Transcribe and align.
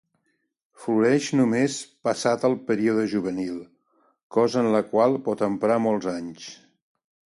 Floreix 0.85 1.27
només 1.39 1.75
passat 2.07 2.47
el 2.49 2.57
període 2.69 3.05
juvenil, 3.13 3.59
cosa 4.39 4.65
en 4.65 4.71
la 4.77 4.83
qual 4.95 5.19
pot 5.29 5.45
emprar 5.53 5.79
molts 5.89 6.09
anys. 6.15 6.49